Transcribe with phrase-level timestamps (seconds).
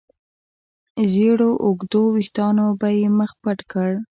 [1.11, 3.89] زېړو اوږدو وېښتانو به يې مخ پټ کړ.